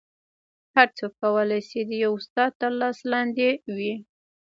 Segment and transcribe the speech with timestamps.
[0.75, 3.93] هر څوک کولی شي د یو استاد تر لاس لاندې وي